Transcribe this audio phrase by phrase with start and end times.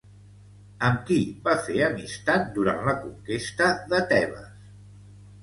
[0.87, 1.17] Amb qui
[1.47, 4.51] va fer amistat durant la conquesta de Tebes?